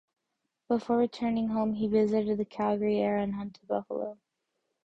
[0.67, 4.17] Before returning home, he visited the Calgary area and hunted buffalo.